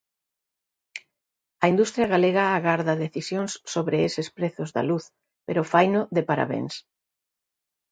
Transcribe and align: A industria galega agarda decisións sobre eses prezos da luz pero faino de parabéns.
A 1.63 1.65
industria 1.73 2.07
galega 2.13 2.43
agarda 2.47 2.99
decisións 3.03 3.51
sobre 3.73 3.95
eses 4.07 4.27
prezos 4.37 4.69
da 4.75 4.83
luz 4.89 5.03
pero 5.47 5.69
faino 5.73 6.01
de 6.15 6.21
parabéns. 6.29 6.73